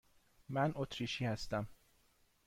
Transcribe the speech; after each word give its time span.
من 0.49 0.71
اتریشی 0.75 1.25
هستم. 1.25 1.67